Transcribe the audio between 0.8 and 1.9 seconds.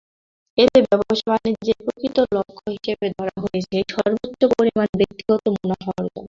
ব্যবসা-বাণিজ্যের